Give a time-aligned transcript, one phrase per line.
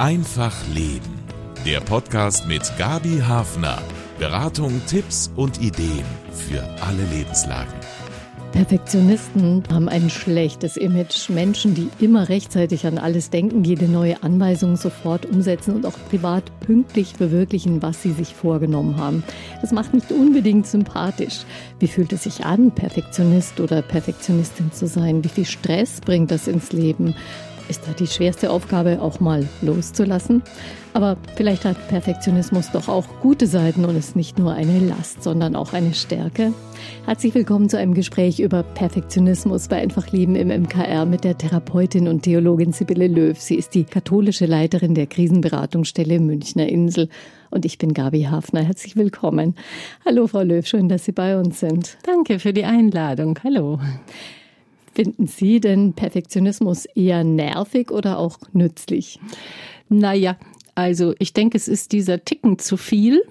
[0.00, 1.20] Einfach Leben.
[1.66, 3.82] Der Podcast mit Gabi Hafner.
[4.18, 7.74] Beratung, Tipps und Ideen für alle Lebenslagen.
[8.52, 11.28] Perfektionisten haben ein schlechtes Image.
[11.28, 16.50] Menschen, die immer rechtzeitig an alles denken, jede neue Anweisung sofort umsetzen und auch privat
[16.60, 19.22] pünktlich verwirklichen, was sie sich vorgenommen haben.
[19.60, 21.40] Das macht nicht unbedingt sympathisch.
[21.78, 25.22] Wie fühlt es sich an, Perfektionist oder Perfektionistin zu sein?
[25.24, 27.14] Wie viel Stress bringt das ins Leben?
[27.70, 30.42] Ist da die schwerste Aufgabe, auch mal loszulassen.
[30.92, 35.54] Aber vielleicht hat Perfektionismus doch auch gute Seiten und ist nicht nur eine Last, sondern
[35.54, 36.52] auch eine Stärke.
[37.06, 42.08] Herzlich willkommen zu einem Gespräch über Perfektionismus bei Einfach Leben im MKR mit der Therapeutin
[42.08, 43.38] und Theologin Sibylle Löw.
[43.38, 47.08] Sie ist die katholische Leiterin der Krisenberatungsstelle Münchner Insel.
[47.50, 48.62] Und ich bin Gabi Hafner.
[48.62, 49.54] Herzlich willkommen.
[50.04, 50.66] Hallo, Frau Löw.
[50.66, 51.98] Schön, dass Sie bei uns sind.
[52.02, 53.38] Danke für die Einladung.
[53.44, 53.78] Hallo.
[55.02, 59.18] Finden Sie denn Perfektionismus eher nervig oder auch nützlich?
[59.88, 60.36] Naja,
[60.74, 63.22] also ich denke, es ist dieser Ticken zu viel.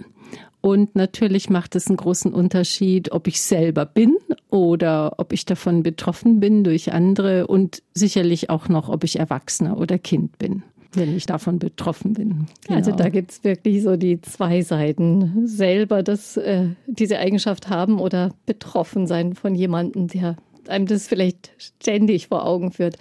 [0.62, 4.18] Und natürlich macht es einen großen Unterschied, ob ich selber bin
[4.50, 9.78] oder ob ich davon betroffen bin durch andere und sicherlich auch noch, ob ich Erwachsener
[9.78, 12.48] oder Kind bin wenn ich davon betroffen bin.
[12.66, 12.78] Genau.
[12.78, 15.46] Also da gibt es wirklich so die zwei Seiten.
[15.46, 20.36] Selber das, äh, diese Eigenschaft haben oder betroffen sein von jemandem, der
[20.70, 22.98] einem das vielleicht ständig vor Augen führt.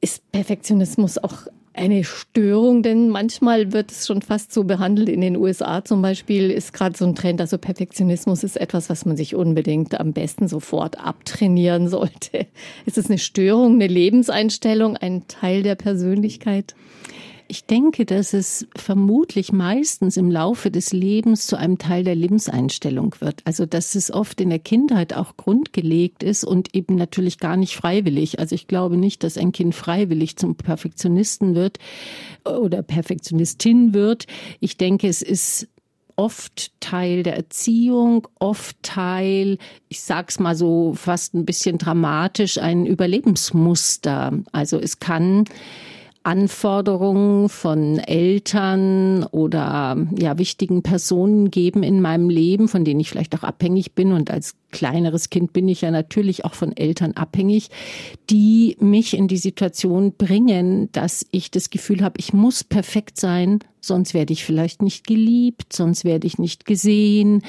[0.00, 5.08] Ist Perfektionismus auch eine Störung, denn manchmal wird es schon fast so behandelt.
[5.08, 9.06] In den USA zum Beispiel ist gerade so ein Trend, also Perfektionismus ist etwas, was
[9.06, 12.46] man sich unbedingt am besten sofort abtrainieren sollte.
[12.84, 16.74] Ist es eine Störung, eine Lebenseinstellung, ein Teil der Persönlichkeit?
[17.52, 23.14] Ich denke, dass es vermutlich meistens im Laufe des Lebens zu einem Teil der Lebenseinstellung
[23.20, 23.42] wird.
[23.44, 27.76] Also, dass es oft in der Kindheit auch grundgelegt ist und eben natürlich gar nicht
[27.76, 28.38] freiwillig.
[28.38, 31.76] Also, ich glaube nicht, dass ein Kind freiwillig zum Perfektionisten wird
[32.46, 34.24] oder Perfektionistin wird.
[34.60, 35.68] Ich denke, es ist
[36.16, 39.58] oft Teil der Erziehung, oft Teil,
[39.90, 44.38] ich sag's mal so fast ein bisschen dramatisch, ein Überlebensmuster.
[44.52, 45.44] Also es kann
[46.24, 53.34] Anforderungen von Eltern oder ja wichtigen Personen geben in meinem Leben, von denen ich vielleicht
[53.34, 54.12] auch abhängig bin.
[54.12, 57.70] Und als kleineres Kind bin ich ja natürlich auch von Eltern abhängig,
[58.30, 63.58] die mich in die Situation bringen, dass ich das Gefühl habe, ich muss perfekt sein,
[63.80, 67.42] sonst werde ich vielleicht nicht geliebt, sonst werde ich nicht gesehen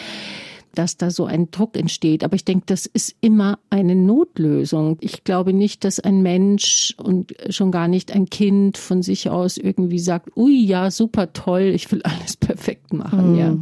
[0.75, 2.23] dass da so ein Druck entsteht.
[2.23, 4.97] Aber ich denke, das ist immer eine Notlösung.
[5.01, 9.57] Ich glaube nicht, dass ein Mensch und schon gar nicht ein Kind von sich aus
[9.57, 13.39] irgendwie sagt, ui, ja, super toll, ich will alles perfekt machen, mhm.
[13.39, 13.57] ja.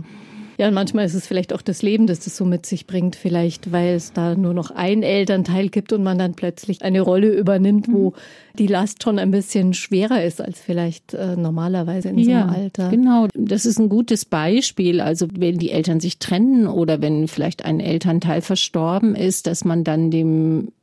[0.61, 3.15] Ja, und manchmal ist es vielleicht auch das Leben, das das so mit sich bringt,
[3.15, 7.29] vielleicht weil es da nur noch ein Elternteil gibt und man dann plötzlich eine Rolle
[7.29, 8.13] übernimmt, wo mhm.
[8.59, 12.49] die Last schon ein bisschen schwerer ist als vielleicht äh, normalerweise in ja, so einem
[12.49, 12.89] Alter.
[12.89, 15.01] Genau, das ist ein gutes Beispiel.
[15.01, 19.83] Also wenn die Eltern sich trennen oder wenn vielleicht ein Elternteil verstorben ist, dass man
[19.83, 20.73] dann dem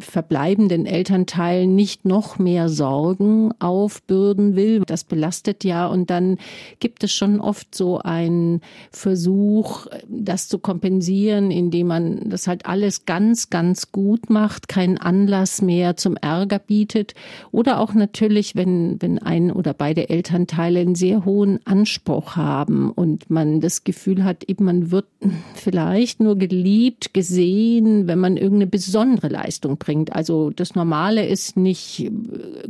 [0.00, 4.82] verbleibenden Elternteil nicht noch mehr Sorgen aufbürden will.
[4.84, 6.38] Das belastet ja und dann
[6.80, 13.04] gibt es schon oft so einen Versuch, das zu kompensieren, indem man das halt alles
[13.06, 17.14] ganz, ganz gut macht, keinen Anlass mehr zum Ärger bietet
[17.52, 23.30] oder auch natürlich, wenn, wenn ein oder beide Elternteile einen sehr hohen Anspruch haben und
[23.30, 25.06] man das Gefühl hat, eben man wird
[25.54, 30.14] vielleicht nur geliebt, gesehen, wenn man irgendeine besondere Leistung bringt.
[30.14, 32.10] Also das Normale ist nicht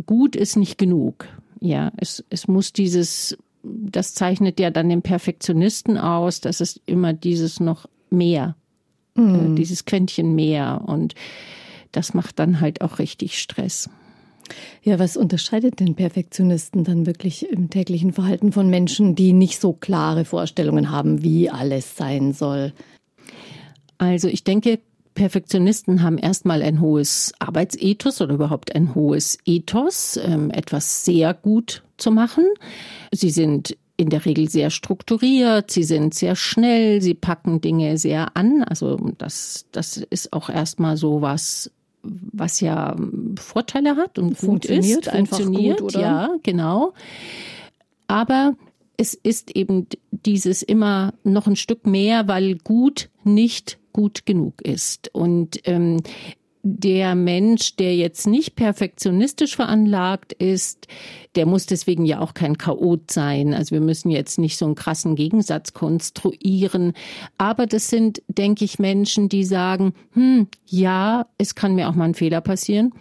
[0.04, 1.27] gut, ist nicht genug.
[1.60, 7.12] Ja, es, es muss dieses, das zeichnet ja dann den Perfektionisten aus, dass es immer
[7.12, 8.56] dieses noch mehr,
[9.15, 9.53] mhm.
[9.53, 11.15] äh, dieses Quäntchen mehr und
[11.93, 13.88] das macht dann halt auch richtig Stress.
[14.82, 19.72] Ja, was unterscheidet den Perfektionisten dann wirklich im täglichen Verhalten von Menschen, die nicht so
[19.72, 22.72] klare Vorstellungen haben, wie alles sein soll?
[23.99, 24.78] Also ich denke,
[25.16, 31.82] Perfektionisten haben erstmal ein hohes Arbeitsethos oder überhaupt ein hohes Ethos, ähm, etwas sehr gut
[31.96, 32.44] zu machen.
[33.11, 38.37] Sie sind in der Regel sehr strukturiert, sie sind sehr schnell, sie packen Dinge sehr
[38.37, 38.62] an.
[38.62, 42.94] Also das, das ist auch erstmal so was, was ja
[43.40, 46.00] Vorteile hat und funktioniert ist, funktioniert, gut, oder?
[46.00, 46.93] ja, genau.
[48.06, 48.55] Aber
[48.96, 55.10] es ist eben dieses immer noch ein Stück mehr, weil gut nicht gut genug ist.
[55.14, 56.02] Und ähm,
[56.69, 60.88] der Mensch, der jetzt nicht perfektionistisch veranlagt ist,
[61.37, 63.54] der muss deswegen ja auch kein Chaot sein.
[63.54, 66.92] Also wir müssen jetzt nicht so einen krassen Gegensatz konstruieren.
[67.38, 72.06] Aber das sind, denke ich, Menschen, die sagen, hm, ja, es kann mir auch mal
[72.06, 72.92] ein Fehler passieren.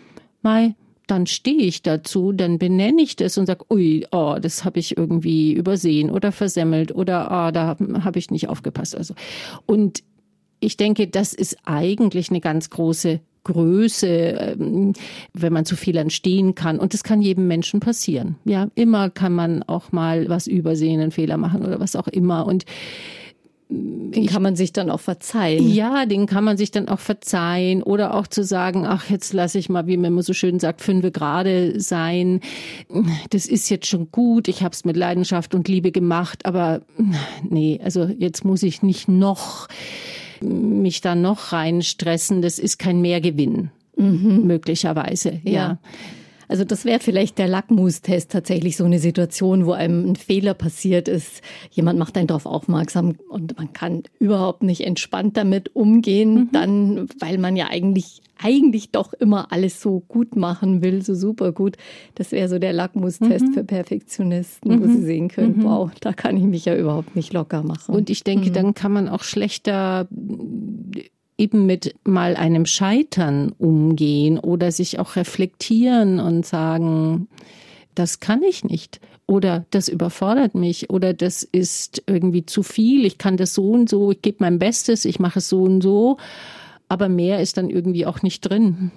[0.43, 0.75] Mai,
[1.07, 4.97] dann stehe ich dazu, dann benenne ich das und sage, ui, oh, das habe ich
[4.97, 8.95] irgendwie übersehen oder versemmelt oder oh, da habe ich nicht aufgepasst.
[8.95, 9.13] Also
[9.65, 10.03] und
[10.59, 14.93] ich denke, das ist eigentlich eine ganz große Größe, ähm,
[15.33, 16.79] wenn man zu viel entstehen kann.
[16.79, 18.35] Und das kann jedem Menschen passieren.
[18.43, 22.45] Ja, immer kann man auch mal was übersehen, einen Fehler machen oder was auch immer.
[22.45, 22.65] Und
[23.67, 25.67] den kann man sich dann auch verzeihen.
[25.69, 29.57] Ja, den kann man sich dann auch verzeihen oder auch zu sagen, ach, jetzt lasse
[29.57, 32.41] ich mal, wie man immer so schön sagt, fünfe gerade sein.
[33.31, 36.81] Das ist jetzt schon gut, ich habe es mit Leidenschaft und Liebe gemacht, aber
[37.43, 39.67] nee, also jetzt muss ich nicht noch
[40.41, 42.43] mich da noch reinstressen.
[42.43, 44.45] Das ist kein Mehrgewinn, mhm.
[44.45, 45.51] möglicherweise, ja.
[45.51, 45.79] ja.
[46.47, 51.07] Also das wäre vielleicht der Lackmustest tatsächlich so eine Situation, wo einem ein Fehler passiert
[51.07, 51.41] ist.
[51.71, 56.49] Jemand macht einen darauf aufmerksam und man kann überhaupt nicht entspannt damit umgehen, mhm.
[56.51, 61.51] dann, weil man ja eigentlich eigentlich doch immer alles so gut machen will, so super
[61.51, 61.77] gut.
[62.15, 63.53] Das wäre so der Lackmustest mhm.
[63.53, 64.81] für Perfektionisten, mhm.
[64.81, 65.63] wo sie sehen können, mhm.
[65.63, 67.95] wow, da kann ich mich ja überhaupt nicht locker machen.
[67.95, 68.53] Und ich denke, mhm.
[68.53, 70.07] dann kann man auch schlechter
[71.37, 77.27] eben mit mal einem Scheitern umgehen oder sich auch reflektieren und sagen,
[77.93, 83.17] das kann ich nicht oder das überfordert mich oder das ist irgendwie zu viel, ich
[83.17, 86.17] kann das so und so, ich gebe mein Bestes, ich mache es so und so,
[86.87, 88.91] aber mehr ist dann irgendwie auch nicht drin.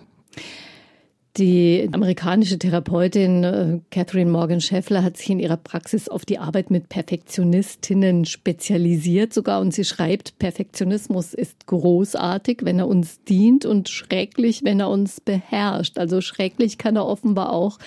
[1.39, 6.73] Die amerikanische Therapeutin äh, Catherine Morgan Scheffler hat sich in ihrer Praxis auf die Arbeit
[6.73, 13.89] mit Perfektionistinnen spezialisiert sogar und sie schreibt, Perfektionismus ist großartig, wenn er uns dient und
[13.89, 15.97] schrecklich, wenn er uns beherrscht.
[15.99, 17.79] Also schrecklich kann er offenbar auch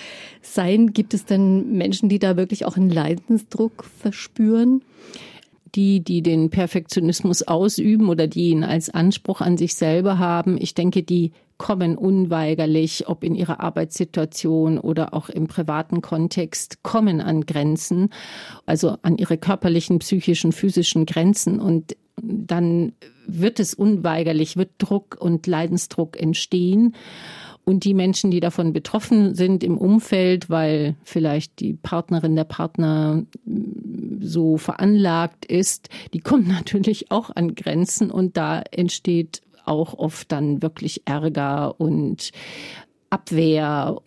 [0.41, 0.93] sein.
[0.93, 4.81] Gibt es denn Menschen, die da wirklich auch einen Leidensdruck verspüren?
[5.73, 10.73] die, die den Perfektionismus ausüben oder die ihn als Anspruch an sich selber haben, ich
[10.73, 17.45] denke, die kommen unweigerlich, ob in ihrer Arbeitssituation oder auch im privaten Kontext, kommen an
[17.45, 18.09] Grenzen,
[18.65, 21.59] also an ihre körperlichen, psychischen, physischen Grenzen.
[21.59, 22.93] Und dann
[23.27, 26.95] wird es unweigerlich, wird Druck und Leidensdruck entstehen.
[27.63, 33.23] Und die Menschen, die davon betroffen sind im Umfeld, weil vielleicht die Partnerin der Partner
[34.19, 40.61] so veranlagt ist, die kommen natürlich auch an Grenzen und da entsteht auch oft dann
[40.61, 42.31] wirklich Ärger und
[43.09, 43.97] Abwehr.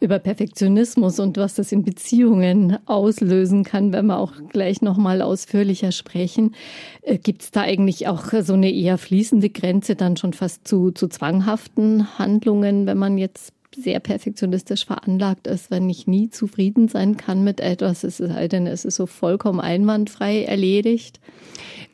[0.00, 5.90] Über Perfektionismus und was das in Beziehungen auslösen kann, wenn wir auch gleich nochmal ausführlicher
[5.90, 6.54] sprechen.
[7.02, 10.92] Äh, Gibt es da eigentlich auch so eine eher fließende Grenze dann schon fast zu,
[10.92, 17.16] zu zwanghaften Handlungen, wenn man jetzt sehr perfektionistisch veranlagt ist, wenn ich nie zufrieden sein
[17.16, 21.20] kann mit etwas, es sei denn, es ist so vollkommen einwandfrei erledigt?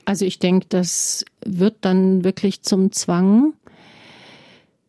[0.05, 3.55] Also ich denke, das wird dann wirklich zum Zwang,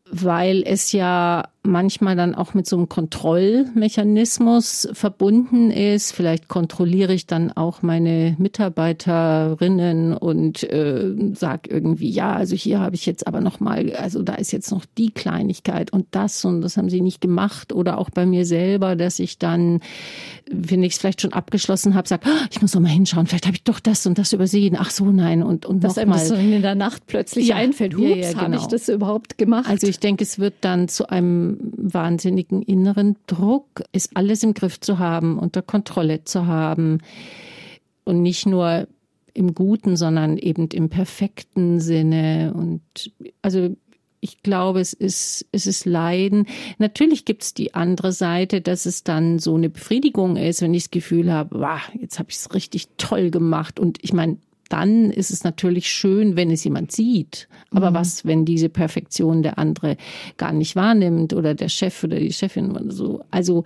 [0.10, 6.12] weil es ja manchmal dann auch mit so einem Kontrollmechanismus verbunden ist.
[6.14, 12.96] Vielleicht kontrolliere ich dann auch meine Mitarbeiterinnen und äh, sag irgendwie, ja, also hier habe
[12.96, 16.62] ich jetzt aber noch mal, also da ist jetzt noch die Kleinigkeit und das und
[16.62, 19.82] das haben sie nicht gemacht oder auch bei mir selber, dass ich dann,
[20.50, 23.48] wenn ich es vielleicht schon abgeschlossen habe, sage, oh, ich muss noch mal hinschauen, vielleicht
[23.48, 24.76] habe ich doch das und das übersehen.
[24.80, 26.20] Ach so, nein und und das noch mal.
[26.20, 28.42] so in der Nacht plötzlich ja, einfällt, hups, ja, ja, genau.
[28.44, 29.70] habe ich das überhaupt gemacht?
[29.70, 34.80] Also ich denke, es wird dann zu einem wahnsinnigen inneren Druck, ist alles im Griff
[34.80, 37.00] zu haben, unter Kontrolle zu haben
[38.03, 38.88] und nicht nur
[39.34, 42.82] im guten, sondern eben im perfekten Sinne und
[43.41, 43.75] also
[44.25, 46.48] ich glaube, es ist, es ist Leiden.
[46.80, 50.86] Natürlich gibt es die andere Seite, dass es dann so eine Befriedigung ist, wenn ich
[50.86, 53.80] das Gefühl habe, wow, jetzt habe ich es richtig toll gemacht.
[53.80, 54.38] Und ich meine,
[54.75, 57.48] dann ist es natürlich schön, wenn es jemand sieht.
[57.72, 57.96] Aber mhm.
[57.96, 59.96] was, wenn diese Perfektion der andere
[60.36, 63.22] gar nicht wahrnimmt oder der Chef oder die Chefin oder so?
[63.32, 63.63] Also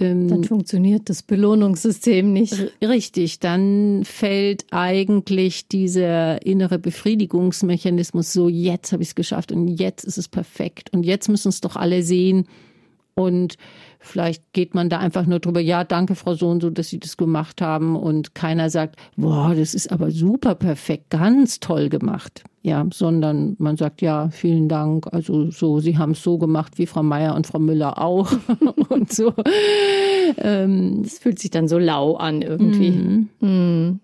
[0.00, 2.54] ähm, dann funktioniert das Belohnungssystem nicht.
[2.80, 10.04] Richtig, dann fällt eigentlich dieser innere Befriedigungsmechanismus so, jetzt habe ich es geschafft und jetzt
[10.04, 12.46] ist es perfekt und jetzt müssen es doch alle sehen.
[13.16, 13.56] Und
[14.00, 17.00] Vielleicht geht man da einfach nur drüber, ja, danke Frau so und so, dass Sie
[17.00, 22.44] das gemacht haben und keiner sagt, boah, das ist aber super perfekt, ganz toll gemacht.
[22.62, 25.06] Ja, sondern man sagt, ja, vielen Dank.
[25.12, 28.30] Also so, Sie haben es so gemacht wie Frau Meier und Frau Müller auch
[28.88, 29.32] und so.
[30.36, 32.90] Ähm, es fühlt sich dann so lau an irgendwie.
[32.90, 33.28] Mhm.
[33.40, 34.00] Mhm.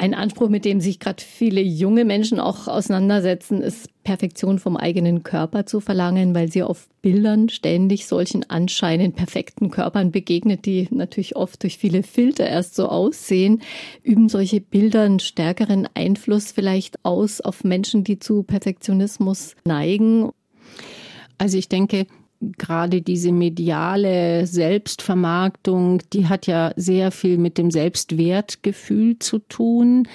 [0.00, 5.24] Ein Anspruch, mit dem sich gerade viele junge Menschen auch auseinandersetzen, ist Perfektion vom eigenen
[5.24, 11.36] Körper zu verlangen, weil sie auf Bildern ständig solchen anscheinend perfekten Körpern begegnet, die natürlich
[11.36, 13.60] oft durch viele Filter erst so aussehen.
[14.02, 20.30] Üben solche Bilder einen stärkeren Einfluss vielleicht aus auf Menschen, die zu Perfektionismus neigen?
[21.36, 22.06] Also ich denke,
[22.40, 30.08] gerade diese mediale Selbstvermarktung, die hat ja sehr viel mit dem Selbstwertgefühl zu tun.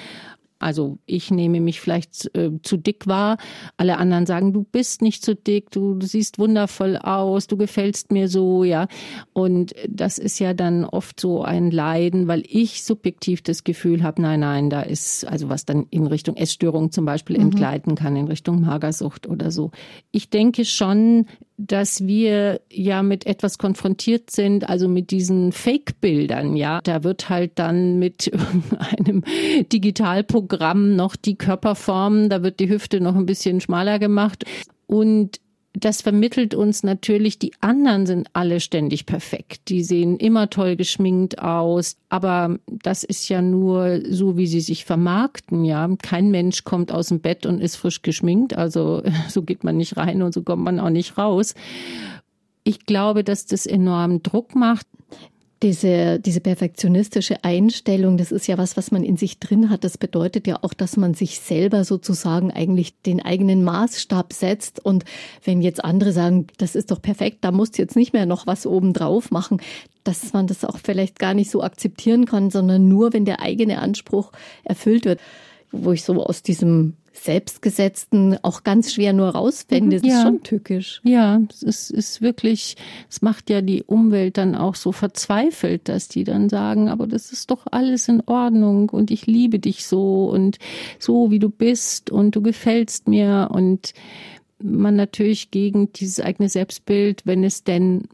[0.58, 3.38] Also ich nehme mich vielleicht äh, zu dick wahr.
[3.77, 8.12] Alle anderen sagen, du bist nicht zu dick, du, du, siehst wundervoll aus, du gefällst
[8.12, 8.88] mir so, ja.
[9.34, 14.22] Und das ist ja dann oft so ein Leiden, weil ich subjektiv das Gefühl habe,
[14.22, 17.44] nein, nein, da ist also was dann in Richtung Essstörung zum Beispiel mhm.
[17.44, 19.72] entgleiten kann, in Richtung Magersucht oder so.
[20.12, 26.81] Ich denke schon, dass wir ja mit etwas konfrontiert sind, also mit diesen Fake-Bildern, ja.
[26.83, 28.31] Da wird halt dann mit
[28.97, 29.24] einem
[29.71, 34.43] Digitalprogramm noch die Körperform, da wird die Hüfte noch ein bisschen schmaler gemacht
[34.88, 35.39] und
[35.77, 39.70] das vermittelt uns natürlich, die anderen sind alle ständig perfekt.
[39.70, 41.98] Die sehen immer toll geschminkt aus.
[42.10, 45.89] Aber das ist ja nur so, wie sie sich vermarkten, ja.
[46.01, 48.55] Kein Mensch kommt aus dem Bett und ist frisch geschminkt.
[48.55, 51.55] Also so geht man nicht rein und so kommt man auch nicht raus.
[52.63, 54.88] Ich glaube, dass das enormen Druck macht.
[55.63, 59.85] Diese, diese perfektionistische Einstellung, das ist ja was, was man in sich drin hat.
[59.85, 64.83] Das bedeutet ja auch, dass man sich selber sozusagen eigentlich den eigenen Maßstab setzt.
[64.83, 65.05] Und
[65.43, 68.47] wenn jetzt andere sagen, das ist doch perfekt, da musst du jetzt nicht mehr noch
[68.47, 69.62] was obendrauf machen,
[70.03, 73.79] dass man das auch vielleicht gar nicht so akzeptieren kann, sondern nur, wenn der eigene
[73.79, 74.31] Anspruch
[74.65, 75.21] erfüllt wird.
[75.71, 79.98] Wo ich so aus diesem Selbstgesetzten auch ganz schwer nur rausfände.
[80.00, 80.17] Das ja.
[80.17, 81.01] ist schon tückisch.
[81.03, 82.75] Ja, es ist, ist wirklich,
[83.10, 87.31] es macht ja die Umwelt dann auch so verzweifelt, dass die dann sagen, aber das
[87.31, 90.57] ist doch alles in Ordnung und ich liebe dich so und
[91.00, 93.93] so wie du bist und du gefällst mir und
[94.62, 98.07] man natürlich gegen dieses eigene Selbstbild, wenn es denn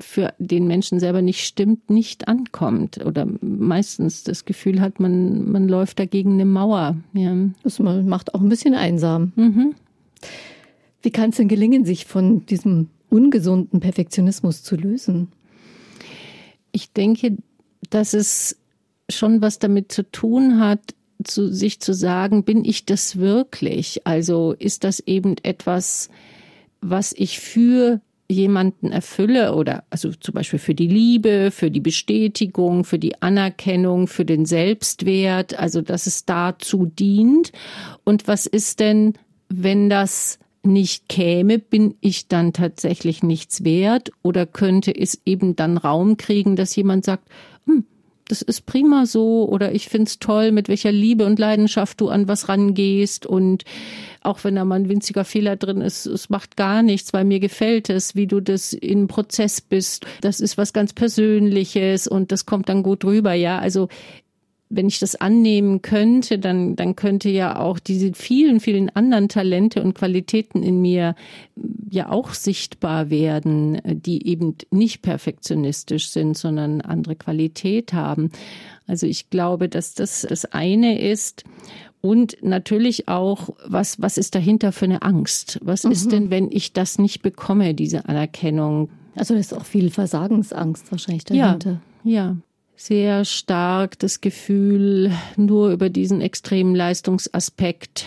[0.00, 5.68] für den Menschen selber nicht stimmt, nicht ankommt oder meistens das Gefühl hat, man, man
[5.68, 6.96] läuft dagegen eine Mauer.
[7.14, 7.36] Ja.
[7.62, 9.32] Das macht auch ein bisschen einsam.
[9.36, 9.74] Mhm.
[11.02, 15.28] Wie kann es denn gelingen, sich von diesem ungesunden Perfektionismus zu lösen?
[16.70, 17.36] Ich denke,
[17.90, 18.56] dass es
[19.10, 24.06] schon was damit zu tun hat, zu sich zu sagen, bin ich das wirklich?
[24.06, 26.08] Also ist das eben etwas,
[26.80, 28.00] was ich für
[28.32, 34.08] jemanden erfülle oder also zum Beispiel für die Liebe, für die Bestätigung, für die Anerkennung,
[34.08, 37.52] für den Selbstwert, also dass es dazu dient.
[38.04, 39.14] Und was ist denn,
[39.48, 45.76] wenn das nicht käme, bin ich dann tatsächlich nichts wert oder könnte es eben dann
[45.76, 47.28] Raum kriegen, dass jemand sagt,
[47.66, 47.84] hm,
[48.28, 52.28] das ist prima so oder ich find's toll, mit welcher Liebe und Leidenschaft du an
[52.28, 53.64] was rangehst und
[54.22, 57.40] auch wenn da mal ein winziger Fehler drin ist, es macht gar nichts, weil mir
[57.40, 60.06] gefällt es, wie du das im Prozess bist.
[60.20, 63.58] Das ist was ganz Persönliches und das kommt dann gut rüber, ja.
[63.58, 63.88] Also
[64.74, 69.82] wenn ich das annehmen könnte, dann, dann könnte ja auch diese vielen, vielen anderen Talente
[69.82, 71.14] und Qualitäten in mir
[71.90, 78.30] ja auch sichtbar werden, die eben nicht perfektionistisch sind, sondern andere Qualität haben.
[78.86, 81.44] Also ich glaube, dass das das eine ist.
[82.00, 85.60] Und natürlich auch, was, was ist dahinter für eine Angst?
[85.62, 85.92] Was mhm.
[85.92, 88.88] ist denn, wenn ich das nicht bekomme, diese Anerkennung?
[89.14, 91.80] Also ist auch viel Versagensangst wahrscheinlich dahinter.
[92.02, 92.36] Ja, ja
[92.76, 98.06] sehr stark das Gefühl, nur über diesen extremen Leistungsaspekt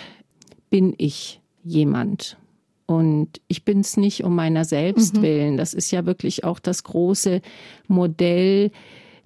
[0.69, 2.37] bin ich jemand.
[2.85, 5.21] Und ich bin es nicht um meiner selbst mhm.
[5.21, 5.57] willen.
[5.57, 7.41] Das ist ja wirklich auch das große
[7.87, 8.71] Modell,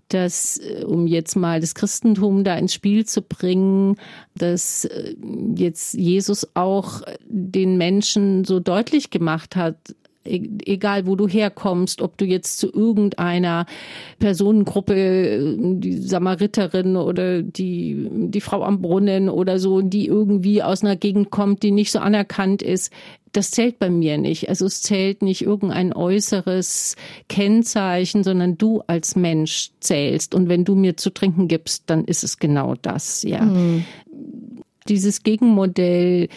[0.08, 3.98] das, äh, um jetzt mal das Christentum da ins Spiel zu bringen,
[4.36, 5.15] dass äh,
[5.55, 12.25] jetzt Jesus auch den Menschen so deutlich gemacht hat, egal wo du herkommst, ob du
[12.25, 13.65] jetzt zu irgendeiner
[14.19, 20.97] Personengruppe, die Samariterin oder die, die Frau am Brunnen oder so, die irgendwie aus einer
[20.97, 22.91] Gegend kommt, die nicht so anerkannt ist,
[23.31, 24.49] das zählt bei mir nicht.
[24.49, 26.95] Also es zählt nicht irgendein äußeres
[27.27, 30.33] Kennzeichen, sondern du als Mensch zählst.
[30.33, 33.43] Und wenn du mir zu trinken gibst, dann ist es genau das, ja.
[33.43, 33.85] Mhm.
[34.88, 36.29] Dieses Gegenmodell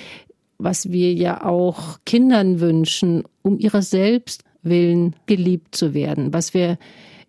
[0.63, 6.79] was wir ja auch Kindern wünschen, um ihrer selbst willen geliebt zu werden, was wir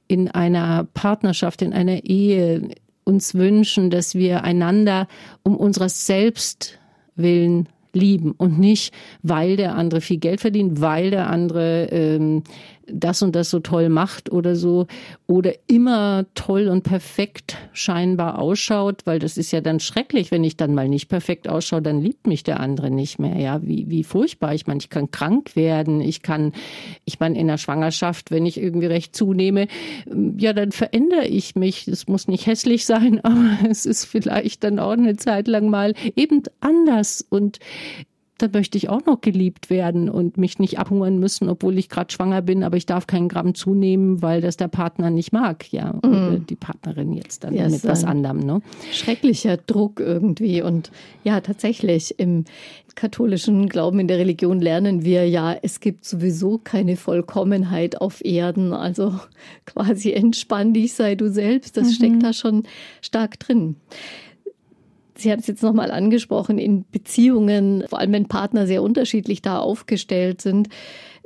[0.08, 2.70] in einer Partnerschaft, in einer Ehe
[3.04, 5.08] uns wünschen, dass wir einander
[5.44, 6.80] um unserer selbst
[7.16, 12.44] willen lieben und nicht, weil der andere viel Geld verdient, weil der andere ähm,
[12.88, 14.88] das und das so toll macht oder so
[15.28, 20.58] oder immer toll und perfekt scheinbar ausschaut, weil das ist ja dann schrecklich, wenn ich
[20.58, 23.38] dann mal nicht perfekt ausschaue, dann liebt mich der andere nicht mehr.
[23.40, 24.54] Ja, wie, wie furchtbar.
[24.54, 26.54] Ich meine, ich kann krank werden, ich kann,
[27.06, 29.68] ich meine, in der Schwangerschaft, wenn ich irgendwie recht zunehme,
[30.38, 31.88] ja, dann verändere ich mich.
[31.88, 35.94] Es muss nicht hässlich sein, aber es ist vielleicht dann auch eine Zeit lang mal
[36.16, 37.60] eben anders und
[38.44, 42.12] da möchte ich auch noch geliebt werden und mich nicht abhungern müssen, obwohl ich gerade
[42.12, 45.94] schwanger bin, aber ich darf keinen Gramm zunehmen, weil das der Partner nicht mag, ja,
[45.94, 46.00] mhm.
[46.12, 48.62] oder die Partnerin jetzt dann ja, mit was anderem, ne?
[48.92, 50.92] Schrecklicher Druck irgendwie und
[51.24, 52.44] ja, tatsächlich im
[52.96, 58.74] katholischen Glauben in der Religion lernen wir ja, es gibt sowieso keine Vollkommenheit auf Erden,
[58.74, 59.20] also
[59.66, 61.92] quasi entspann dich, sei du selbst, das mhm.
[61.94, 62.64] steckt da schon
[63.02, 63.78] stark drin.
[65.16, 69.60] Sie haben es jetzt nochmal angesprochen, in Beziehungen, vor allem wenn Partner sehr unterschiedlich da
[69.60, 70.70] aufgestellt sind,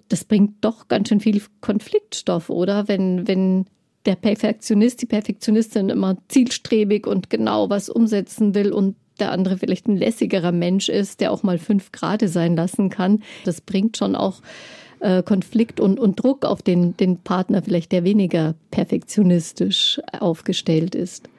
[0.10, 2.88] das bringt doch ganz schön viel Konfliktstoff, oder?
[2.88, 3.66] Wenn, wenn
[4.06, 9.88] der Perfektionist, die Perfektionistin immer zielstrebig und genau was umsetzen will und der andere vielleicht
[9.88, 13.24] ein lässigerer Mensch ist, der auch mal fünf Grade sein lassen kann.
[13.46, 14.42] Das bringt schon auch
[15.00, 21.30] äh, Konflikt und, und Druck auf den, den Partner, vielleicht der weniger perfektionistisch aufgestellt ist.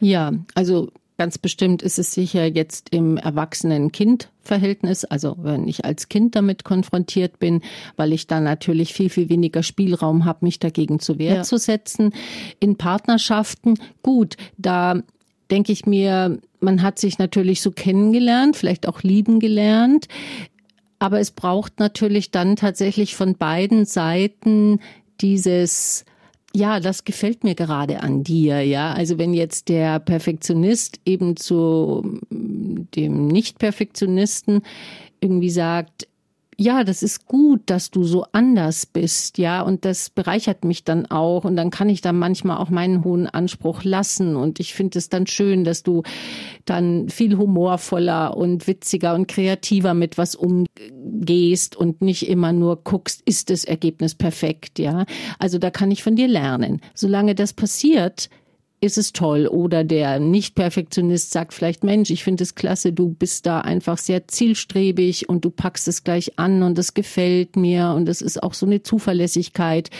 [0.00, 6.34] Ja, also Ganz bestimmt ist es sicher jetzt im Erwachsenen-Kind-Verhältnis, also wenn ich als Kind
[6.34, 7.62] damit konfrontiert bin,
[7.96, 11.42] weil ich da natürlich viel, viel weniger Spielraum habe, mich dagegen zu Wehr ja.
[11.44, 12.12] zu setzen.
[12.58, 15.02] In Partnerschaften, gut, da
[15.52, 20.08] denke ich mir, man hat sich natürlich so kennengelernt, vielleicht auch lieben gelernt.
[20.98, 24.80] Aber es braucht natürlich dann tatsächlich von beiden Seiten
[25.20, 26.04] dieses
[26.54, 28.92] ja, das gefällt mir gerade an dir, ja.
[28.92, 34.62] Also wenn jetzt der Perfektionist eben zu dem Nicht-Perfektionisten
[35.20, 36.06] irgendwie sagt,
[36.56, 41.06] ja, das ist gut, dass du so anders bist, ja, und das bereichert mich dann
[41.06, 44.98] auch und dann kann ich da manchmal auch meinen hohen Anspruch lassen und ich finde
[44.98, 46.02] es dann schön, dass du
[46.64, 53.22] dann viel humorvoller und witziger und kreativer mit was umgehst und nicht immer nur guckst,
[53.24, 55.04] ist das Ergebnis perfekt, ja.
[55.38, 56.80] Also da kann ich von dir lernen.
[56.94, 58.28] Solange das passiert,
[58.84, 59.46] ist es toll.
[59.46, 64.28] Oder der Nicht-Perfektionist sagt vielleicht, Mensch, ich finde es klasse, du bist da einfach sehr
[64.28, 68.52] zielstrebig und du packst es gleich an und das gefällt mir und das ist auch
[68.54, 69.90] so eine Zuverlässigkeit.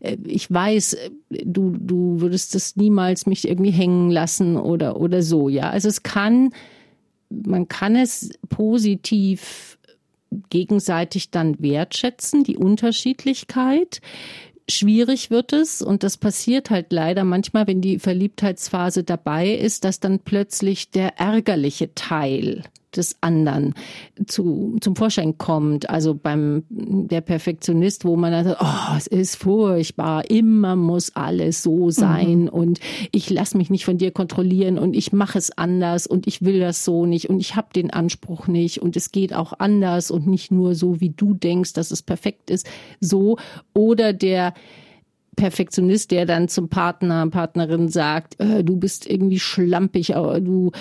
[0.00, 1.10] Äh, ich weiß, äh,
[1.44, 5.70] du, du würdest das niemals mich irgendwie hängen lassen oder, oder so, ja.
[5.70, 6.50] Also es kann,
[7.30, 9.78] man kann es positiv
[10.50, 14.00] gegenseitig dann wertschätzen, die Unterschiedlichkeit.
[14.68, 20.00] Schwierig wird es, und das passiert halt leider manchmal, wenn die Verliebtheitsphase dabei ist, dass
[20.00, 22.64] dann plötzlich der ärgerliche Teil
[22.96, 23.74] des anderen
[24.26, 25.90] zu, zum Vorschein kommt.
[25.90, 31.62] Also beim der Perfektionist, wo man dann sagt, oh, es ist furchtbar, immer muss alles
[31.62, 32.48] so sein mhm.
[32.48, 32.80] und
[33.12, 36.60] ich lasse mich nicht von dir kontrollieren und ich mache es anders und ich will
[36.60, 40.26] das so nicht und ich habe den Anspruch nicht und es geht auch anders und
[40.26, 42.66] nicht nur so, wie du denkst, dass es perfekt ist,
[43.00, 43.36] so.
[43.74, 44.54] Oder der
[45.36, 50.72] Perfektionist, der dann zum Partner, Partnerin sagt, äh, du bist irgendwie schlampig, aber du,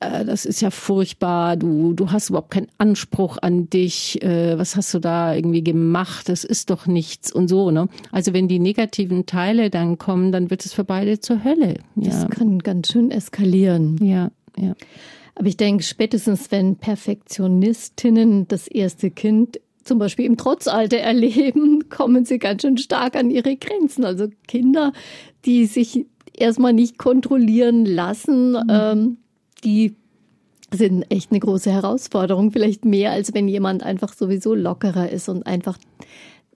[0.00, 4.76] äh, das ist ja furchtbar, du, du hast überhaupt keinen Anspruch an dich, äh, was
[4.76, 7.88] hast du da irgendwie gemacht, das ist doch nichts und so, ne?
[8.12, 11.74] Also wenn die negativen Teile dann kommen, dann wird es für beide zur Hölle.
[11.96, 12.10] Ja.
[12.10, 13.98] Das kann ganz schön eskalieren.
[14.02, 14.74] Ja, ja.
[15.34, 22.24] Aber ich denke, spätestens wenn Perfektionistinnen das erste Kind zum Beispiel im Trotzalter erleben, kommen
[22.24, 24.04] sie ganz schön stark an ihre Grenzen.
[24.04, 24.92] Also Kinder,
[25.44, 28.68] die sich erstmal nicht kontrollieren lassen, mhm.
[28.68, 29.16] ähm,
[29.64, 29.96] die
[30.72, 32.50] sind echt eine große Herausforderung.
[32.50, 35.78] Vielleicht mehr, als wenn jemand einfach sowieso lockerer ist und einfach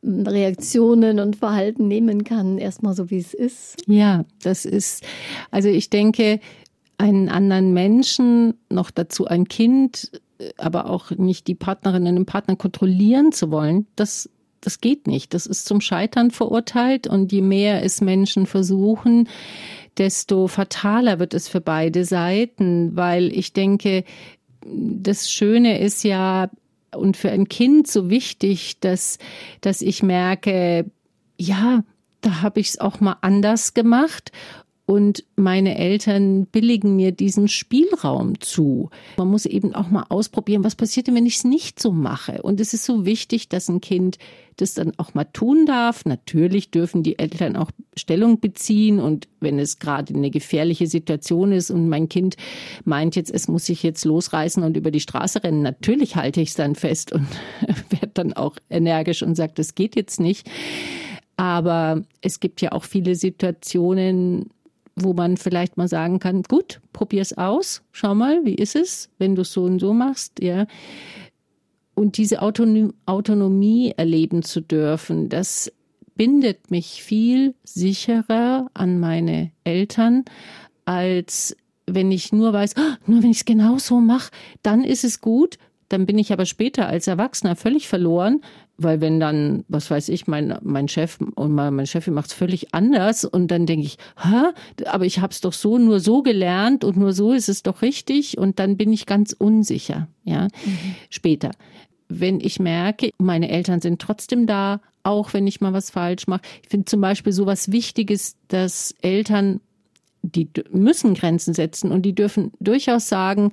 [0.02, 3.76] Reaktionen und Verhalten nehmen kann, erstmal so wie es ist.
[3.86, 5.04] Ja, das ist,
[5.50, 6.40] also ich denke,
[6.98, 10.10] einen anderen Menschen, noch dazu ein Kind,
[10.56, 15.34] aber auch nicht die Partnerinnen und Partner kontrollieren zu wollen, das, das geht nicht.
[15.34, 19.28] Das ist zum Scheitern verurteilt und je mehr es Menschen versuchen,
[19.96, 24.04] desto fataler wird es für beide Seiten, weil ich denke,
[24.64, 26.50] das Schöne ist ja
[26.94, 29.18] und für ein Kind so wichtig, dass,
[29.60, 30.90] dass ich merke,
[31.38, 31.84] ja,
[32.20, 34.32] da habe ich es auch mal anders gemacht
[34.90, 38.90] und meine Eltern billigen mir diesen Spielraum zu.
[39.18, 42.42] Man muss eben auch mal ausprobieren, was passiert denn, wenn ich es nicht so mache.
[42.42, 44.18] Und es ist so wichtig, dass ein Kind
[44.56, 46.04] das dann auch mal tun darf.
[46.06, 51.70] Natürlich dürfen die Eltern auch Stellung beziehen und wenn es gerade eine gefährliche Situation ist
[51.70, 52.34] und mein Kind
[52.84, 56.48] meint jetzt, es muss sich jetzt losreißen und über die Straße rennen, natürlich halte ich
[56.48, 57.28] es dann fest und
[57.90, 60.50] werde dann auch energisch und sage, das geht jetzt nicht.
[61.36, 64.50] Aber es gibt ja auch viele Situationen,
[64.96, 69.34] wo man vielleicht mal sagen kann, gut, probier's aus, schau mal, wie ist es, wenn
[69.34, 70.66] du es so und so machst, ja.
[71.94, 75.70] Und diese Autonomie erleben zu dürfen, das
[76.14, 80.24] bindet mich viel sicherer an meine Eltern,
[80.84, 84.30] als wenn ich nur weiß, oh, nur wenn ich es genau so mache,
[84.62, 85.58] dann ist es gut,
[85.90, 88.40] dann bin ich aber später als Erwachsener völlig verloren,
[88.78, 92.72] weil wenn dann, was weiß ich, mein, mein Chef und mein Chefin macht es völlig
[92.72, 96.84] anders und dann denke ich, hä, aber ich habe es doch so nur so gelernt
[96.84, 100.94] und nur so ist es doch richtig und dann bin ich ganz unsicher, ja, mhm.
[101.10, 101.50] später.
[102.08, 106.42] Wenn ich merke, meine Eltern sind trotzdem da, auch wenn ich mal was falsch mache.
[106.62, 109.60] Ich finde zum Beispiel so was Wichtiges, dass Eltern
[110.22, 113.52] die müssen Grenzen setzen und die dürfen durchaus sagen,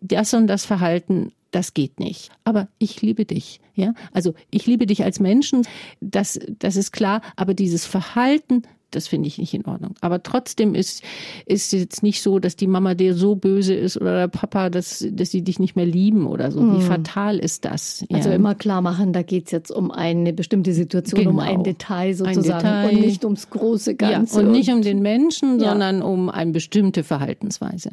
[0.00, 2.30] das und das Verhalten, das geht nicht.
[2.44, 3.60] Aber ich liebe dich.
[3.74, 5.66] Ja, also ich liebe dich als Menschen,
[6.00, 7.22] das, das ist klar.
[7.34, 9.94] Aber dieses Verhalten, das finde ich nicht in Ordnung.
[10.02, 11.02] Aber trotzdem ist
[11.46, 15.06] ist jetzt nicht so, dass die Mama dir so böse ist oder der Papa, dass
[15.10, 16.60] dass sie dich nicht mehr lieben oder so.
[16.60, 16.82] Wie hm.
[16.82, 18.04] fatal ist das?
[18.10, 18.18] Ja.
[18.18, 21.30] Also immer klar machen, da geht es jetzt um eine bestimmte Situation, genau.
[21.30, 22.96] um ein Detail sozusagen ein Detail.
[22.98, 24.40] und nicht ums große Ganze.
[24.40, 25.70] Ja, und nicht um den Menschen, ja.
[25.70, 27.90] sondern um eine bestimmte Verhaltensweise.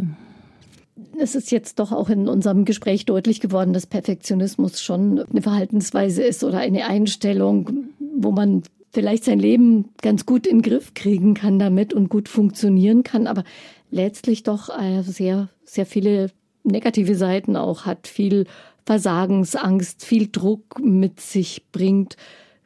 [1.20, 6.24] Es ist jetzt doch auch in unserem Gespräch deutlich geworden, dass Perfektionismus schon eine Verhaltensweise
[6.24, 11.34] ist oder eine Einstellung, wo man vielleicht sein Leben ganz gut in den Griff kriegen
[11.34, 13.44] kann damit und gut funktionieren kann, aber
[13.92, 16.32] letztlich doch äh, sehr, sehr viele
[16.64, 18.46] negative Seiten auch hat, viel
[18.86, 22.18] Versagensangst, viel Druck mit sich bringt.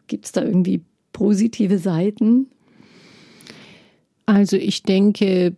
[0.07, 0.81] Gibt es da irgendwie
[1.13, 2.47] positive Seiten?
[4.25, 5.55] Also ich denke,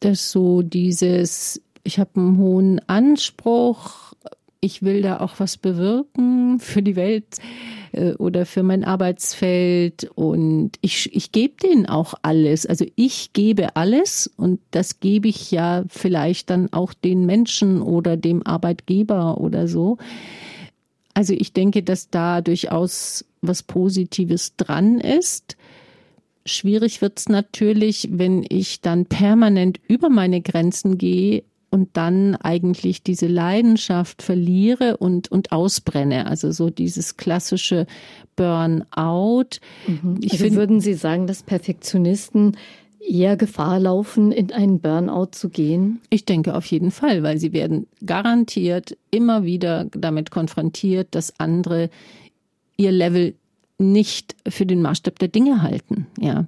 [0.00, 4.12] dass so dieses, ich habe einen hohen Anspruch,
[4.60, 7.38] ich will da auch was bewirken für die Welt
[7.90, 12.64] äh, oder für mein Arbeitsfeld und ich, ich gebe denen auch alles.
[12.64, 18.16] Also ich gebe alles und das gebe ich ja vielleicht dann auch den Menschen oder
[18.16, 19.98] dem Arbeitgeber oder so.
[21.12, 25.56] Also ich denke, dass da durchaus was Positives dran ist.
[26.46, 33.28] Schwierig wird's natürlich, wenn ich dann permanent über meine Grenzen gehe und dann eigentlich diese
[33.28, 36.26] Leidenschaft verliere und, und ausbrenne.
[36.26, 37.86] Also so dieses klassische
[38.36, 39.60] Burnout.
[39.86, 40.18] Mhm.
[40.20, 42.56] Ich also würden Sie sagen, dass Perfektionisten
[43.00, 46.00] eher Gefahr laufen, in einen Burnout zu gehen?
[46.10, 51.90] Ich denke auf jeden Fall, weil sie werden garantiert immer wieder damit konfrontiert, dass andere
[52.76, 53.34] ihr Level
[53.80, 56.46] nicht für den Maßstab der Dinge halten, ja.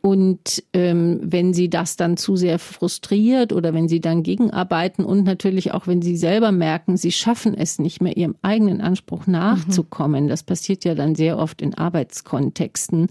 [0.00, 5.22] Und ähm, wenn sie das dann zu sehr frustriert oder wenn sie dann gegenarbeiten und
[5.22, 10.24] natürlich auch wenn sie selber merken, sie schaffen es nicht mehr, ihrem eigenen Anspruch nachzukommen,
[10.24, 10.28] mhm.
[10.28, 13.06] das passiert ja dann sehr oft in Arbeitskontexten,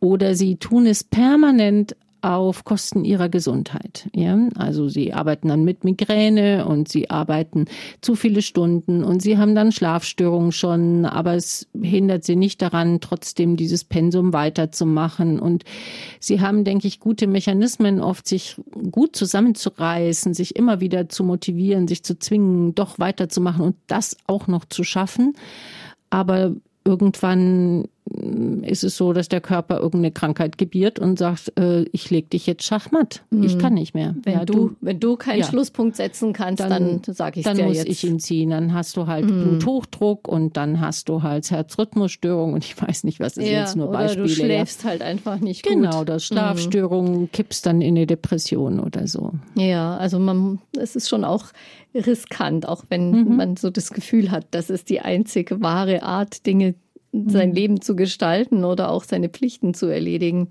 [0.00, 4.08] oder sie tun es permanent auf Kosten ihrer Gesundheit.
[4.14, 4.38] Ja?
[4.56, 7.66] Also sie arbeiten dann mit Migräne und sie arbeiten
[8.00, 13.00] zu viele Stunden und sie haben dann Schlafstörungen schon, aber es hindert sie nicht daran,
[13.00, 15.38] trotzdem dieses Pensum weiterzumachen.
[15.38, 15.64] Und
[16.18, 18.56] sie haben, denke ich, gute Mechanismen, oft sich
[18.90, 24.46] gut zusammenzureißen, sich immer wieder zu motivieren, sich zu zwingen, doch weiterzumachen und das auch
[24.46, 25.34] noch zu schaffen.
[26.08, 26.54] Aber
[26.86, 32.28] irgendwann ist es so, dass der Körper irgendeine Krankheit gebiert und sagt, äh, ich leg
[32.28, 33.22] dich jetzt schachmatt.
[33.30, 33.44] Mhm.
[33.44, 34.14] Ich kann nicht mehr.
[34.22, 35.46] Wenn ja, du, wenn du keinen ja.
[35.46, 37.88] Schlusspunkt setzen kannst, dann, dann sage ich Dann dir muss jetzt.
[37.88, 38.50] ich ihn ziehen.
[38.50, 39.58] Dann hast du halt mhm.
[39.58, 43.74] Bluthochdruck und dann hast du halt Herzrhythmusstörung und ich weiß nicht, was ist ja, jetzt
[43.74, 44.26] nur oder Beispiele.
[44.26, 45.72] Du schläfst halt einfach nicht gut.
[45.72, 46.34] Genau, das mhm.
[46.34, 47.32] Schlafstörungen mhm.
[47.32, 49.32] kippst dann in eine Depression oder so.
[49.54, 51.46] Ja, also man, es ist schon auch
[51.94, 53.36] riskant, auch wenn mhm.
[53.36, 56.74] man so das Gefühl hat, das ist die einzige wahre Art, Dinge
[57.26, 57.54] sein mhm.
[57.54, 60.48] Leben zu gestalten oder auch seine Pflichten zu erledigen.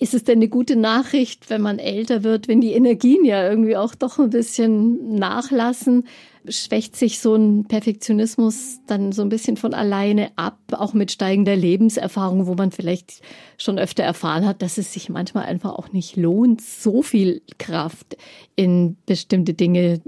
[0.00, 3.76] Ist es denn eine gute Nachricht, wenn man älter wird, wenn die Energien ja irgendwie
[3.76, 6.04] auch doch ein bisschen nachlassen?
[6.48, 11.56] Schwächt sich so ein Perfektionismus dann so ein bisschen von alleine ab, auch mit steigender
[11.56, 13.22] Lebenserfahrung, wo man vielleicht
[13.58, 18.16] schon öfter erfahren hat, dass es sich manchmal einfach auch nicht lohnt, so viel Kraft
[18.54, 20.00] in bestimmte Dinge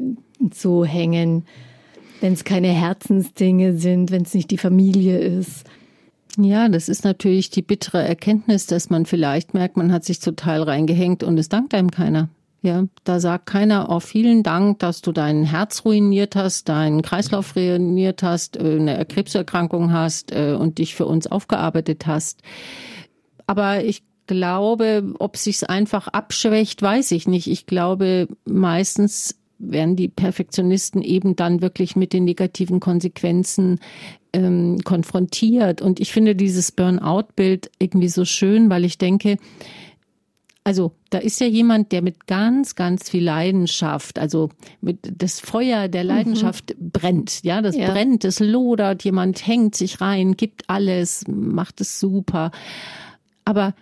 [0.53, 1.45] zu hängen?
[2.21, 5.65] Wenn es keine Herzensdinge sind, wenn es nicht die Familie ist.
[6.39, 10.63] Ja, das ist natürlich die bittere Erkenntnis, dass man vielleicht merkt, man hat sich total
[10.63, 12.29] reingehängt und es dankt einem keiner.
[12.63, 17.57] Ja, da sagt keiner, oh, vielen Dank, dass du dein Herz ruiniert hast, deinen Kreislauf
[17.57, 22.43] ruiniert hast, äh, eine Krebserkrankung hast äh, und dich für uns aufgearbeitet hast.
[23.47, 27.47] Aber ich glaube, ob sich's einfach abschwächt, weiß ich nicht.
[27.47, 33.79] Ich glaube, meistens werden die Perfektionisten eben dann wirklich mit den negativen Konsequenzen
[34.33, 35.83] ähm, konfrontiert.
[35.83, 39.37] Und ich finde dieses Burnout-Bild irgendwie so schön, weil ich denke,
[40.65, 45.89] also da ist ja jemand, der mit ganz, ganz viel Leidenschaft, also mit das Feuer
[45.89, 46.91] der Leidenschaft mhm.
[46.91, 47.91] brennt, ja, das ja.
[47.91, 52.51] brennt, das lodert, jemand hängt sich rein, gibt alles, macht es super.
[53.45, 53.75] Aber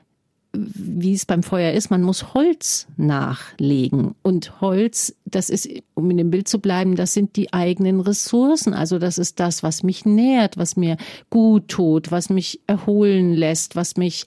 [0.74, 4.14] wie es beim Feuer ist, man muss Holz nachlegen.
[4.22, 8.74] Und Holz, das ist, um in dem Bild zu bleiben, das sind die eigenen Ressourcen.
[8.74, 10.96] Also das ist das, was mich nährt, was mir
[11.30, 14.26] gut tut, was mich erholen lässt, was mich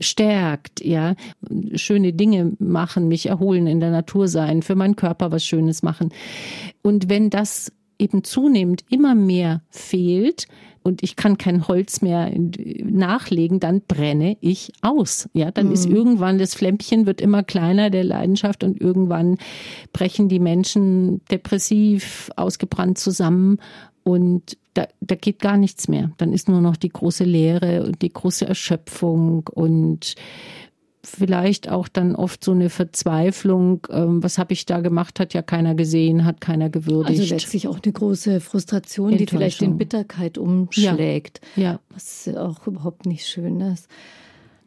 [0.00, 1.14] stärkt, ja,
[1.74, 6.12] schöne Dinge machen, mich erholen, in der Natur sein, für meinen Körper was Schönes machen.
[6.82, 7.72] Und wenn das
[8.04, 10.46] eben zunehmend immer mehr fehlt,
[10.84, 12.30] und ich kann kein Holz mehr
[12.84, 15.30] nachlegen, dann brenne ich aus.
[15.32, 15.72] Ja, dann mhm.
[15.72, 19.38] ist irgendwann das Flämmchen wird immer kleiner der Leidenschaft und irgendwann
[19.94, 23.58] brechen die Menschen depressiv ausgebrannt zusammen
[24.02, 26.10] und da, da geht gar nichts mehr.
[26.18, 30.16] Dann ist nur noch die große Leere und die große Erschöpfung und
[31.06, 35.42] vielleicht auch dann oft so eine Verzweiflung, ähm, was habe ich da gemacht, hat ja
[35.42, 37.20] keiner gesehen, hat keiner gewürdigt.
[37.20, 41.62] Also letztlich auch eine große Frustration, die vielleicht in Bitterkeit umschlägt, ja.
[41.62, 41.80] ja.
[41.90, 43.88] was auch überhaupt nicht schön ist.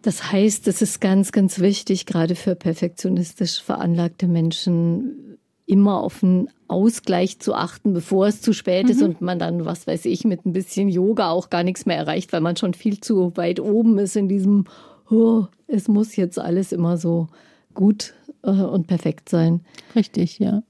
[0.02, 6.48] Das heißt, es ist ganz, ganz wichtig, gerade für perfektionistisch veranlagte Menschen, immer auf einen
[6.70, 8.92] Ausgleich zu achten, bevor es zu spät mhm.
[8.92, 11.98] ist und man dann, was weiß ich, mit ein bisschen Yoga auch gar nichts mehr
[11.98, 14.66] erreicht, weil man schon viel zu weit oben ist in diesem
[15.10, 17.28] oh, es muss jetzt alles immer so
[17.74, 19.62] gut äh, und perfekt sein.
[19.96, 20.64] Richtig, ja.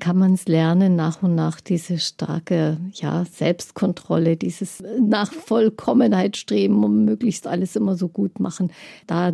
[0.00, 6.84] Kann man es lernen, nach und nach diese starke ja, Selbstkontrolle, dieses nach Vollkommenheit streben,
[6.84, 8.70] um möglichst alles immer so gut machen,
[9.08, 9.32] da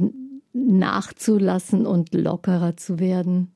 [0.55, 3.51] nachzulassen und lockerer zu werden?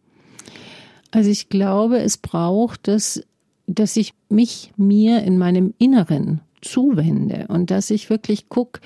[1.10, 3.22] Also ich glaube, es braucht es,
[3.66, 8.80] dass ich mich mir in meinem Inneren zuwende und dass ich wirklich gucke,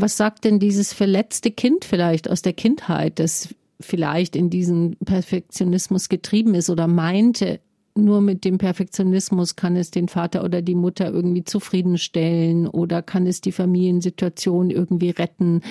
[0.00, 6.08] was sagt denn dieses verletzte Kind vielleicht aus der Kindheit, das vielleicht in diesen Perfektionismus
[6.08, 7.60] getrieben ist oder meinte,
[7.96, 13.26] nur mit dem Perfektionismus kann es den Vater oder die Mutter irgendwie zufriedenstellen oder kann
[13.26, 15.62] es die Familiensituation irgendwie retten,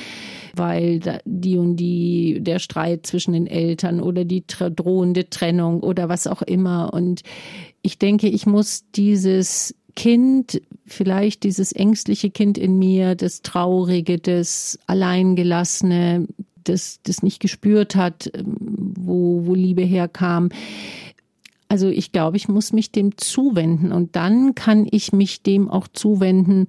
[0.55, 6.27] weil die und die, der Streit zwischen den Eltern oder die drohende Trennung oder was
[6.27, 6.93] auch immer.
[6.93, 7.21] Und
[7.81, 10.61] ich denke, ich muss dieses Kind,
[10.91, 16.27] vielleicht dieses ängstliche Kind in mir, das Traurige, das Alleingelassene,
[16.63, 20.49] das, das nicht gespürt hat, ähm, wo, wo Liebe herkam.
[21.67, 25.87] Also ich glaube, ich muss mich dem zuwenden und dann kann ich mich dem auch
[25.87, 26.65] zuwenden,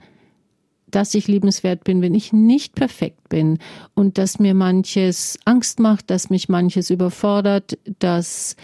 [0.91, 3.59] dass ich liebenswert bin, wenn ich nicht perfekt bin
[3.95, 8.57] und dass mir manches Angst macht, dass mich manches überfordert, dass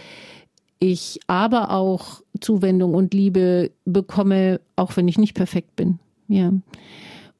[0.79, 5.99] ich aber auch Zuwendung und Liebe bekomme, auch wenn ich nicht perfekt bin.
[6.27, 6.53] Ja.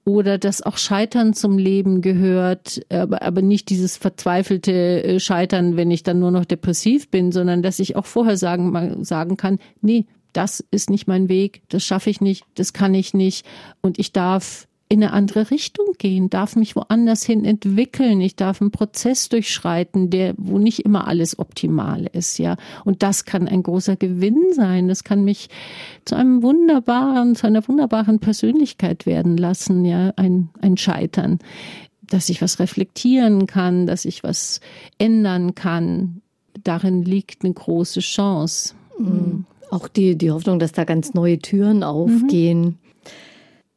[0.06, 5.92] Oder dass auch Scheitern zum Leben gehört, aber, aber nicht dieses verzweifelte äh, Scheitern, wenn
[5.92, 10.06] ich dann nur noch depressiv bin, sondern dass ich auch vorher sagen, sagen kann, nee,
[10.32, 13.46] das ist nicht mein Weg, das schaffe ich nicht, das kann ich nicht
[13.82, 18.62] und ich darf in eine andere Richtung gehen, darf mich woanders hin entwickeln, ich darf
[18.62, 22.56] einen Prozess durchschreiten, der, wo nicht immer alles optimal ist, ja.
[22.86, 24.88] Und das kann ein großer Gewinn sein.
[24.88, 25.50] Das kann mich
[26.06, 31.40] zu einem wunderbaren, zu einer wunderbaren Persönlichkeit werden lassen, ja, ein, ein Scheitern.
[32.04, 34.62] Dass ich was reflektieren kann, dass ich was
[34.98, 36.22] ändern kann.
[36.64, 38.74] Darin liegt eine große Chance.
[38.98, 39.46] Mhm.
[39.70, 42.62] Auch die, die Hoffnung, dass da ganz neue Türen aufgehen.
[42.62, 42.87] Mhm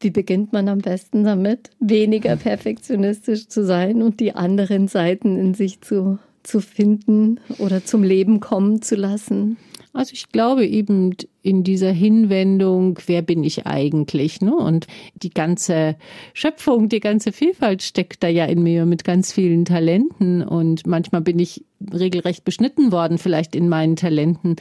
[0.00, 5.54] wie beginnt man am besten damit, weniger perfektionistisch zu sein und die anderen Seiten in
[5.54, 9.56] sich zu, zu finden oder zum Leben kommen zu lassen?
[9.92, 14.40] Also ich glaube eben in dieser Hinwendung, wer bin ich eigentlich?
[14.40, 14.54] Ne?
[14.54, 15.96] Und die ganze
[16.32, 20.42] Schöpfung, die ganze Vielfalt steckt da ja in mir mit ganz vielen Talenten.
[20.42, 24.56] Und manchmal bin ich regelrecht beschnitten worden, vielleicht in meinen Talenten.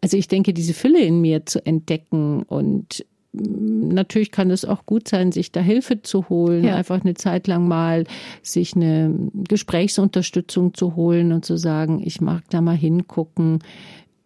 [0.00, 5.08] Also ich denke, diese Fülle in mir zu entdecken und natürlich kann es auch gut
[5.08, 6.74] sein, sich da Hilfe zu holen, ja.
[6.74, 8.04] einfach eine Zeit lang mal
[8.42, 9.14] sich eine
[9.48, 13.60] Gesprächsunterstützung zu holen und zu sagen, ich mag da mal hingucken,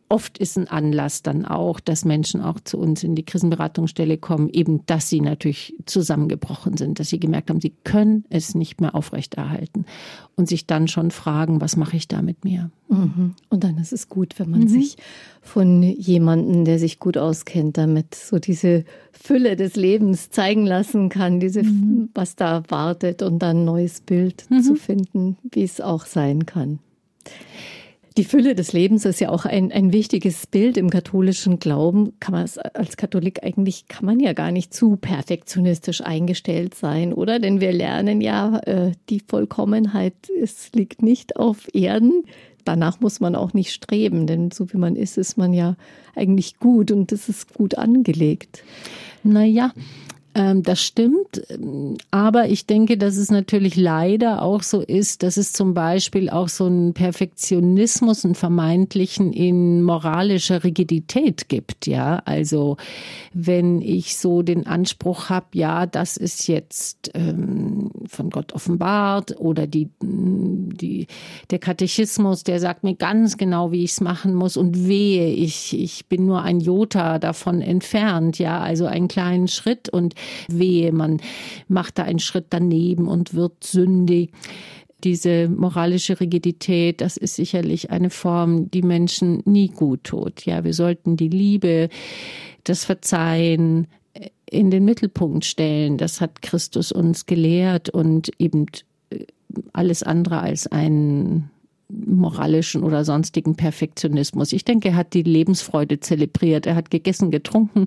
[0.08, 4.48] oft ist ein Anlass dann auch, dass Menschen auch zu uns in die Krisenberatungsstelle kommen,
[4.50, 8.94] eben, dass sie natürlich zusammengebrochen sind, dass sie gemerkt haben, sie können es nicht mehr
[8.94, 9.86] aufrechterhalten
[10.36, 12.70] und sich dann schon fragen, was mache ich da mit mir?
[12.88, 13.34] Mhm.
[13.48, 14.68] Und dann ist es gut, wenn man mhm.
[14.68, 14.96] sich
[15.40, 21.40] von jemandem, der sich gut auskennt, damit so diese Fülle des Lebens zeigen lassen kann,
[21.40, 22.10] diese, mhm.
[22.14, 24.62] was da wartet und dann ein neues Bild mhm.
[24.62, 26.78] zu finden, wie es auch sein kann.
[28.16, 32.12] Die Fülle des Lebens ist ja auch ein, ein wichtiges Bild im katholischen Glauben.
[32.20, 37.40] Kann man als Katholik eigentlich, kann man ja gar nicht zu perfektionistisch eingestellt sein, oder?
[37.40, 42.22] Denn wir lernen ja, äh, die Vollkommenheit es liegt nicht auf Erden.
[42.64, 45.76] Danach muss man auch nicht streben, denn so wie man ist, ist man ja
[46.14, 48.62] eigentlich gut und das ist gut angelegt.
[49.24, 49.72] Naja,
[50.34, 51.42] das stimmt,
[52.10, 56.48] aber ich denke, dass es natürlich leider auch so ist, dass es zum Beispiel auch
[56.48, 61.86] so einen Perfektionismus, einen vermeintlichen in moralischer Rigidität gibt.
[61.86, 62.76] Ja, also
[63.32, 69.68] wenn ich so den Anspruch habe, ja, das ist jetzt ähm, von Gott offenbart oder
[69.68, 71.06] die, die,
[71.50, 75.78] der Katechismus, der sagt mir ganz genau, wie ich es machen muss und wehe, ich,
[75.78, 78.40] ich bin nur ein Jota davon entfernt.
[78.40, 80.14] Ja, also einen kleinen Schritt und
[80.48, 81.20] wehe, man
[81.68, 84.32] macht da einen Schritt daneben und wird sündig.
[85.02, 90.46] Diese moralische Rigidität, das ist sicherlich eine Form, die Menschen nie gut tut.
[90.46, 91.90] Ja, wir sollten die Liebe,
[92.64, 93.86] das Verzeihen
[94.48, 95.98] in den Mittelpunkt stellen.
[95.98, 98.66] Das hat Christus uns gelehrt und eben
[99.72, 101.50] alles andere als ein
[101.88, 104.52] moralischen oder sonstigen Perfektionismus.
[104.52, 106.66] Ich denke, er hat die Lebensfreude zelebriert.
[106.66, 107.86] Er hat gegessen, getrunken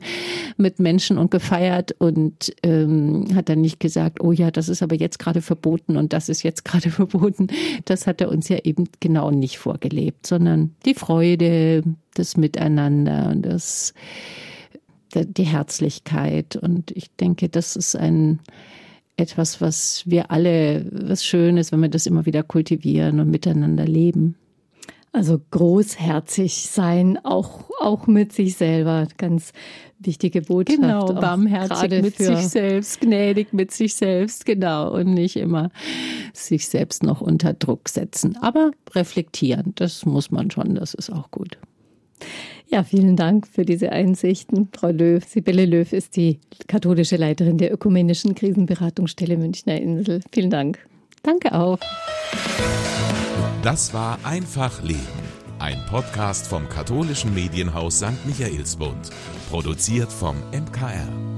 [0.55, 4.95] mit Menschen und gefeiert und ähm, hat dann nicht gesagt, oh ja, das ist aber
[4.95, 7.47] jetzt gerade verboten und das ist jetzt gerade verboten.
[7.85, 11.83] Das hat er uns ja eben genau nicht vorgelebt, sondern die Freude,
[12.13, 13.93] das Miteinander und das,
[15.13, 16.55] die Herzlichkeit.
[16.55, 18.39] Und ich denke, das ist ein
[19.17, 23.85] etwas, was wir alle, was schön ist, wenn wir das immer wieder kultivieren und miteinander
[23.85, 24.35] leben.
[25.11, 29.07] Also großherzig sein, auch, auch mit sich selber.
[29.17, 29.51] Ganz
[29.97, 30.79] wichtige Botschaft.
[30.79, 34.93] Genau, barmherzig mit sich selbst, gnädig mit sich selbst, genau.
[34.93, 35.71] Und nicht immer
[36.33, 38.37] sich selbst noch unter Druck setzen.
[38.41, 41.57] Aber reflektieren, das muss man schon, das ist auch gut.
[42.69, 45.23] Ja, vielen Dank für diese Einsichten, Frau Löw.
[45.23, 50.21] Sibylle Löw ist die katholische Leiterin der Ökumenischen Krisenberatungsstelle Münchner Insel.
[50.33, 50.79] Vielen Dank.
[51.23, 51.79] Danke auch.
[53.63, 54.99] Das war Einfach Leben,
[55.59, 58.25] ein Podcast vom katholischen Medienhaus St.
[58.25, 59.09] Michaelsbund,
[59.49, 61.36] produziert vom MKR.